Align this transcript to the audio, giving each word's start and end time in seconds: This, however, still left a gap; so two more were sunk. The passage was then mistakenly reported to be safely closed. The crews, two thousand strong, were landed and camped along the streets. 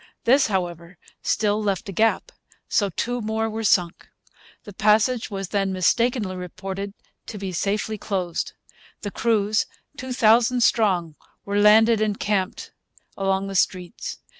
This, 0.23 0.47
however, 0.47 0.97
still 1.21 1.61
left 1.61 1.87
a 1.87 1.91
gap; 1.91 2.31
so 2.67 2.89
two 2.89 3.21
more 3.21 3.47
were 3.47 3.63
sunk. 3.63 4.07
The 4.63 4.73
passage 4.73 5.29
was 5.29 5.49
then 5.49 5.71
mistakenly 5.71 6.35
reported 6.35 6.95
to 7.27 7.37
be 7.37 7.51
safely 7.51 7.99
closed. 7.99 8.53
The 9.01 9.11
crews, 9.11 9.67
two 9.97 10.11
thousand 10.11 10.61
strong, 10.63 11.17
were 11.45 11.59
landed 11.61 12.01
and 12.01 12.19
camped 12.19 12.71
along 13.15 13.45
the 13.45 13.53
streets. 13.53 14.17